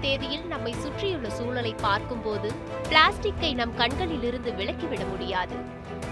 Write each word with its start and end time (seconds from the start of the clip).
தேதியில் 0.00 0.46
நம்மை 0.46 0.72
சுற்றியுள்ள 0.72 1.30
சூழலை 1.30 1.74
பார்க்கும்போது 1.80 2.52
பிளாஸ்டிக்கை 2.88 3.54
நம் 3.54 3.76
கண்களிலிருந்து 3.76 4.50
விலக்கிவிட 4.50 5.08
முடியாது. 5.08 5.56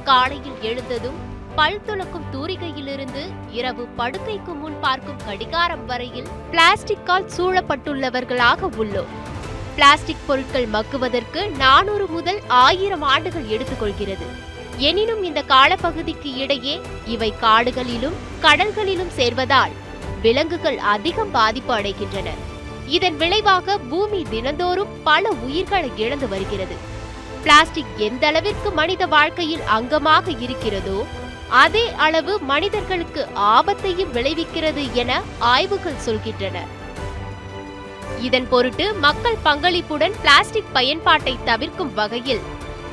காலையில் 0.04 0.58
எழுந்ததும் 0.62 1.18
பல் 1.54 1.80
துளக்கும் 1.86 2.26
தூரிகையிலிருந்து 2.32 3.22
இரவு 3.50 3.88
படுக்கைக்கு 3.98 4.54
முன் 4.54 4.80
பார்க்கும் 4.80 5.20
கடிகாரம் 5.26 5.86
வரையில் 5.86 6.26
பிளாஸ்டிக்கால் 6.50 7.30
சூழப்பட்டுள்ளவர்களாக 7.36 8.68
உள்ளோம். 8.78 9.12
பிளாஸ்டிக் 9.74 10.26
பொருட்கள் 10.26 10.66
மக்குவதற்கு 10.66 11.50
நானூறு 11.50 12.06
முதல் 12.06 12.40
ஆயிரம் 12.48 13.02
ஆண்டுகள் 13.02 13.44
எடுத்துக்கொள்கிறது. 13.44 14.26
எனினும் 14.76 15.22
இந்த 15.22 15.42
காலப்பகுதிக்கு 15.42 16.36
இடையே 16.36 16.80
இவை 17.06 17.34
காடுகளிலும் 17.40 18.16
கடல்களிலும் 18.40 19.12
சேர்வதால் 19.16 19.74
விலங்குகள் 20.22 20.78
அதிகம் 20.78 21.30
பாதிப்பு 21.30 21.78
அடைகின்றன. 21.78 22.28
இதன் 22.94 23.16
விளைவாக 23.16 23.76
பூமி 23.78 24.20
தினந்தோறும் 24.30 24.92
பல 25.04 25.30
உயிர்களை 25.46 25.90
இழந்து 25.96 26.28
வருகிறது. 26.28 26.76
பிளாஸ்டிக் 27.42 27.94
எந்த 27.96 28.26
அளவிற்கு 28.26 28.70
மனித 28.70 29.06
வாழ்க்கையில் 29.06 29.64
அங்கமாக 29.76 30.32
இருக்கிறதோ 30.44 30.98
அதே 31.50 31.84
அளவு 32.06 32.40
மனிதர்களுக்கு 32.40 33.28
ஆபத்தையும் 33.34 34.12
விளைவிக்கிறது 34.12 34.82
என 34.92 35.20
ஆய்வுகள் 35.38 36.02
சொல்கின்றன. 36.06 36.56
இதன் 38.20 38.48
பொருட்டு 38.48 38.94
மக்கள் 38.94 39.42
பங்களிப்புடன் 39.44 40.14
பிளாஸ்டிக் 40.20 40.72
பயன்பாட்டை 40.72 41.38
தவிர்க்கும் 41.44 41.94
வகையில் 41.94 42.44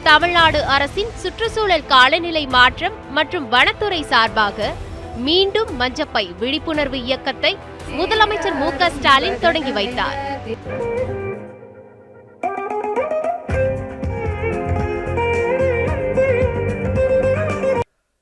தமிழ்நாடு 0.04 0.66
அரசின் 0.66 1.12
சுற்றுச்சூழல் 1.22 1.86
காலநிலை 1.86 2.46
மாற்றம் 2.48 2.94
மற்றும் 3.12 3.50
வனத்துறை 3.50 4.02
சார்பாக 4.04 4.74
மீண்டும் 5.18 5.72
மஞ்சப்பை 5.80 6.26
விழிப்புணர்வு 6.40 7.00
இயக்கத்தை 7.04 7.58
முதலமைச்சர் 7.92 8.58
மு 8.58 8.90
ஸ்டாலின் 8.98 9.40
தொடங்கி 9.40 9.72
வைத்தார். 9.72 10.20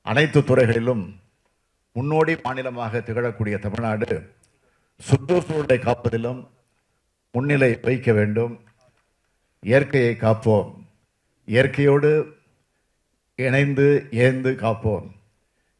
அனைத்து 0.02 0.44
துறைகளிலும் 0.44 1.20
முன்னோடி 1.92 2.36
மாநிலமாக 2.42 2.98
திகழக்கூடிய 2.98 3.58
தமிழ்நாடு 3.58 4.30
சுற்றுச்சூழலை 5.00 5.78
காப்பதிலும் 5.78 6.48
முன்னிலை 7.32 7.78
வைக்க 7.82 8.12
வேண்டும். 8.12 8.60
இயற்கையை 9.60 10.16
காப்போம். 10.20 10.70
இயற்கையோடு 11.44 12.26
இணைந்து 13.34 14.06
ஏந்து 14.10 14.50
காப்போம். 14.64 15.06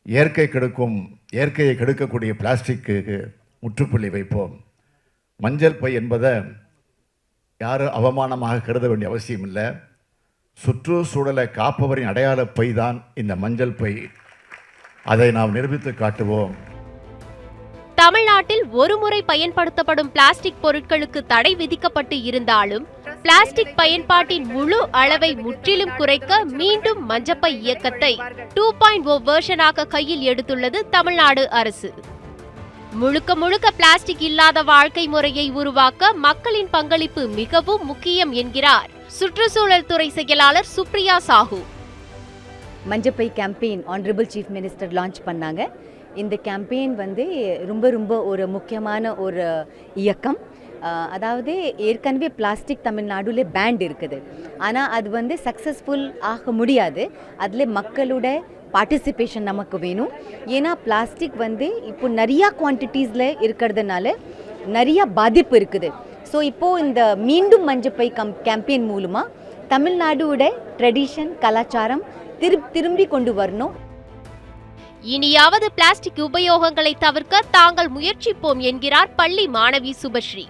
இயற்கை 0.02 0.48
கெடுக்கும் 0.48 1.18
இயற்கையை 1.30 1.74
கெடுக்கக்கூடிய 1.74 2.32
பிளாஸ்டிக்கு 2.40 2.96
முற்றுப்புள்ளி 3.62 4.10
வைப்போம். 4.16 4.54
மஞ்சள் 5.40 5.80
பை 5.82 5.90
என்பதை 6.00 6.34
யாரும் 7.64 7.96
அவமானமாக 7.98 8.64
கருத 8.66 8.88
வேண்டிய 8.88 9.10
அவசியம் 9.10 9.44
இல்லை. 9.48 9.66
சுற்றுச்சூழலை 10.58 11.44
காப்பவரின் 11.58 12.10
அடையாள 12.12 12.40
பை 12.58 12.68
தான் 12.80 12.98
இந்த 13.14 13.36
மஞ்சள் 13.44 13.78
பை. 13.80 13.92
அதை 15.12 15.30
நாம் 15.36 15.54
நிரூபித்து 15.56 15.90
காட்டுவோம். 15.94 16.54
தமிழ்நாட்டில் 17.94 18.64
ஒருமுறை 18.80 19.18
பயன்படுத்தப்படும் 19.30 20.10
பிளாஸ்டிக் 20.12 20.62
பொருட்களுக்கு 20.62 21.20
தடை 21.32 21.52
விதிக்கப்பட்டு 21.54 22.16
இருந்தாலும் 22.22 22.86
பிளாஸ்டிக் 23.22 23.76
பயன்பாட்டின் 23.76 24.46
முழு 24.54 24.78
அளவை 25.02 25.30
முற்றிலும் 25.44 25.94
குறைக்க 25.96 26.44
மீண்டும் 26.60 27.02
மஞ்சப்பை 27.10 27.52
இயக்கத்தை 27.66 28.12
டூ 28.54 28.64
பாயிண்ட் 28.78 29.06
ஓ 29.06 29.16
வெர்ஷனாக 29.28 29.86
கையில் 29.94 30.26
எடுத்துள்ளது 30.32 30.80
தமிழ்நாடு 30.96 31.44
அரசு. 31.60 31.90
முழுக்க 33.00 33.34
முழுக்க 33.40 33.66
பிளாஸ்டிக் 33.76 34.22
இல்லாத 34.26 34.58
வாழ்க்கை 34.70 35.04
முறையை 35.12 35.44
உருவாக்க 35.60 36.10
மக்களின் 36.24 36.68
பங்களிப்பு 36.74 37.22
மிகவும் 37.38 37.84
முக்கியம் 37.90 38.32
என்கிறார் 38.40 38.90
சுற்றுச்சூழல் 39.18 39.86
துறை 39.90 40.08
செயலாளர் 40.16 40.68
சுப்ரியா 40.74 41.16
சாஹூ. 41.28 41.60
மஞ்சப்பை 42.90 43.28
campaign 43.38 43.82
honourable 43.94 44.30
chief 44.34 44.52
minister 44.56 44.92
launch 44.98 45.20
பண்ணாங்க. 45.28 45.70
இந்த 46.22 46.34
கேம்பெயின் 46.48 46.94
வந்து 47.02 47.24
ரொம்ப 47.70 47.84
ரொம்ப 47.96 48.22
ஒரு 48.32 48.46
முக்கியமான 48.56 49.14
ஒரு 49.26 49.44
இயக்கம். 50.04 50.40
அதாவது 51.16 51.52
ஏற்கனவே 51.88 52.28
பிளாஸ்டிக் 52.38 52.86
தமிழ்நாடுல 52.86 53.42
பேண்ட் 53.56 53.82
இருக்குது. 53.88 54.18
ஆனால் 54.66 54.90
அது 54.96 55.08
வந்து 55.18 55.34
சக்ஸஸ்ஃபுல் 55.44 56.06
ஆக 56.34 56.52
முடியாது. 56.60 57.04
அதில் 57.44 57.74
மக்களோட 57.78 58.26
பார்ட்டிசிபேஷன் 58.74 59.48
நமக்கு 59.50 59.76
வேணும். 59.84 60.12
ஏன்னா 60.56 60.72
பிளாஸ்டிக் 60.86 61.36
வந்து 61.44 61.68
இப்போ 61.90 62.08
நிறையா 62.20 62.48
குவான்டிட்டிஸில் 62.60 63.28
இருக்கிறதுனால 63.46 64.14
நிறையா 64.76 65.06
பாதிப்பு 65.20 65.56
இருக்குது. 65.60 65.90
ஸோ 66.32 66.40
இப்போது 66.50 66.82
இந்த 66.86 67.02
மீண்டும் 67.28 67.64
மஞ்சப்பை 67.68 68.08
கம் 68.18 68.34
கேம்பெயின் 68.48 68.86
மூலமாக 68.90 69.32
தமிழ்நாடோட 69.72 70.42
ட்ரெடிஷன் 70.78 71.32
கலாச்சாரம் 71.44 72.04
திரு 72.40 72.56
திரும்பி 72.74 73.04
கொண்டு 73.14 73.32
வரணும். 73.40 73.74
இனியாவது 75.14 75.66
பிளாஸ்டிக் 75.76 76.20
உபயோகங்களை 76.26 76.92
தவிர்க்க 77.04 77.44
தாங்கள் 77.56 77.88
முயற்சிப்போம் 77.96 78.60
என்கிறார் 78.70 79.10
பள்ளி 79.20 79.44
மாணவி 79.56 79.92
சுபஸ்ரீ. 80.02 80.44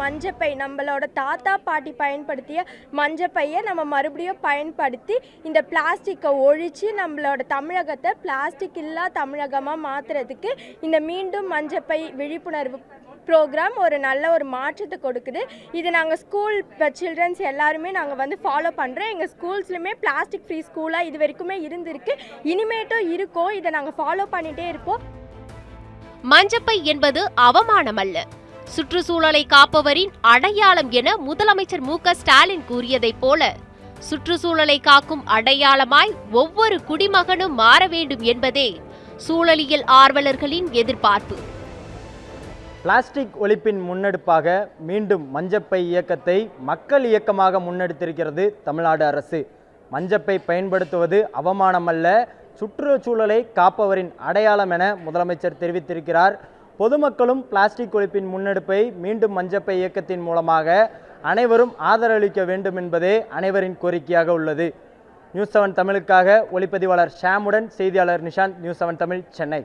மஞ்சப்பை. 0.00 0.48
நம்மளோட 0.62 1.04
தாத்தா 1.20 1.52
பாட்டி 1.66 1.92
பயன்படுத்திய 2.02 2.60
மஞ்சப்பையை 2.98 3.60
நம்ம 3.68 3.82
மறுபடியும் 3.92 4.42
பயன்படுத்தி 4.48 5.16
இந்த 5.48 5.60
பிளாஸ்டிக்கை 5.70 6.30
ஒழித்து 6.46 6.88
நம்மளோட 7.02 7.40
தமிழகத்தை 7.54 8.10
பிளாஸ்டிக் 8.24 8.80
இல்லா 8.84 9.04
தமிழகமாக 9.20 9.84
மாற்றுறதுக்கு 9.86 10.50
இந்த 10.86 11.00
மீண்டும் 11.10 11.48
மஞ்சப்பை 11.54 12.00
விழிப்புணர்வு 12.20 12.80
ப்ரோக்ராம் 13.28 13.76
ஒரு 13.84 13.96
நல்ல 14.06 14.24
ஒரு 14.34 14.44
மாற்றத்தை 14.54 14.96
கொடுக்குது. 15.04 15.42
இது 15.78 15.88
நாங்கள் 15.96 16.20
ஸ்கூல் 16.22 16.56
சில்ட்ரன்ஸ் 17.00 17.42
எல்லாருமே 17.50 17.90
நாங்கள் 17.98 18.20
வந்து 18.22 18.36
ஃபாலோ 18.44 18.70
பண்ணுறோம் 18.80 19.12
எங்கள் 19.14 19.30
ஸ்கூல்ஸ்லையுமே 19.34 19.92
பிளாஸ்டிக் 20.04 20.46
ஃப்ரீ 20.46 20.58
ஸ்கூலாக 20.68 21.08
இது 21.08 21.20
வரைக்குமே 21.22 21.56
இருந்திருக்கு. 21.66 22.14
இனிமேட்டும் 22.52 23.08
இருக்கும். 23.16 23.52
இதை 23.58 23.72
நாங்கள் 23.78 23.98
ஃபாலோ 24.00 24.26
பண்ணிகிட்டே 24.36 24.66
இருப்போம். 24.72 25.02
மஞ்சப்பை 26.32 26.76
என்பது 26.94 27.20
அவமானம் 27.48 28.00
அல்ல 28.04 28.18
சுற்றுச்சூழலை 28.74 29.40
காப்பவரின் 29.46 30.12
அடையாளம் 30.20 30.90
என 30.90 31.08
முதலமைச்சர் 31.26 31.82
மு 31.88 31.96
ஸ்டாலின் 32.20 32.62
கூறியதைப் 32.68 33.20
போல 33.20 33.54
சுற்றுச்சூழலை 33.98 34.76
காக்கும் 34.80 35.24
அடையாளமாய் 35.36 36.12
ஒவ்வொரு 36.32 36.76
குடிமகனும் 36.88 37.54
மாற 37.62 37.86
வேண்டும் 37.86 38.22
என்பதே 38.32 38.68
சூழலியல் 39.26 39.84
ஆர்வலர்களின் 40.02 40.68
எதிர்பார்ப்பு. 40.70 41.36
பிளாஸ்டிக் 42.82 43.34
ஒழிப்பின் 43.42 43.82
முன்னெடுப்பாக 43.88 44.46
மீண்டும் 44.90 45.26
மஞ்சப்பை 45.34 45.80
இயக்கத்தை 45.90 46.38
மக்கள் 46.70 47.04
இயக்கமாக 47.04 47.60
முன்னெடுத்திருக்கிறது 47.66 48.46
தமிழ்நாடு 48.64 49.04
அரசு. 49.04 49.40
மஞ்சப்பை 49.92 50.38
பயன்படுத்துவது 50.46 51.20
அவமானமல்ல 51.42 52.06
சுற்றுச்சூழலை 52.58 53.38
காப்பவரின் 53.54 54.10
அடையாளம் 54.16 54.70
என 54.70 54.84
முதலமைச்சர் 55.06 55.60
தெரிவித்திருக்கிறார். 55.60 56.34
பொதுமக்களும் 56.82 57.42
பிளாஸ்டிக் 57.50 57.94
ஒழிப்பின் 57.96 58.30
முன்னெடுப்பை 58.34 58.78
மீண்டும் 59.02 59.34
மஞ்சப்பை 59.38 59.74
இயக்கத்தின் 59.80 60.22
மூலமாக 60.28 60.68
அனைவரும் 61.30 61.74
ஆதரவளிக்க 61.90 62.44
வேண்டும் 62.50 62.78
என்பதே 62.82 63.12
அனைவரின் 63.38 63.76
கோரிக்கையாக 63.82 64.28
உள்ளது. 64.38 64.66
நியூஸ் 65.34 65.52
செவன் 65.56 65.76
தமிழுக்காக 65.80 66.38
ஒளிப்பதிவாளர் 66.54 67.12
ஷாமுடன் 67.20 67.68
செய்தியாளர் 67.78 68.24
நிஷாந்த் 68.28 68.58
நியூஸ் 68.64 68.80
செவன் 68.82 69.00
தமிழ் 69.02 69.22
சென்னை. 69.38 69.60